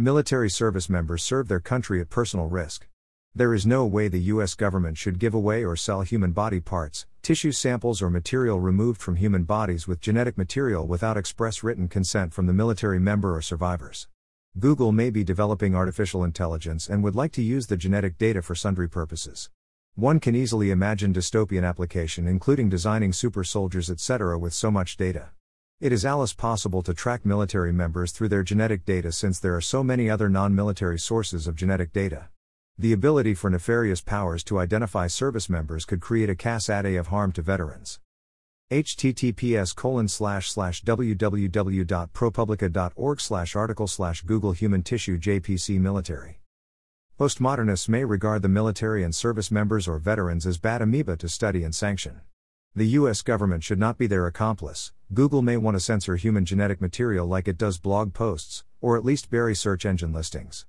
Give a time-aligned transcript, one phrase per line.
[0.00, 2.88] Military service members serve their country at personal risk.
[3.34, 4.54] There is no way the U.S.
[4.54, 9.16] government should give away or sell human body parts, tissue samples, or material removed from
[9.16, 14.08] human bodies with genetic material without express written consent from the military member or survivors.
[14.58, 18.54] Google may be developing artificial intelligence and would like to use the genetic data for
[18.54, 19.50] sundry purposes.
[19.96, 24.38] One can easily imagine dystopian application including designing super soldiers etc.
[24.38, 25.32] with so much data.
[25.80, 29.62] It is Alice possible to track military members through their genetic data since there are
[29.62, 32.28] so many other non military sources of genetic data.
[32.76, 37.32] The ability for nefarious powers to identify service members could create a cascade of harm
[37.32, 37.98] to veterans.
[38.70, 39.74] https
[40.84, 46.40] www.propublica.org article slash Google Human Tissue JPC Military.
[47.18, 51.64] Postmodernists may regard the military and service members or veterans as bad amoeba to study
[51.64, 52.20] and sanction.
[52.76, 54.92] The US government should not be their accomplice.
[55.12, 59.04] Google may want to censor human genetic material like it does blog posts, or at
[59.04, 60.66] least bury search engine listings.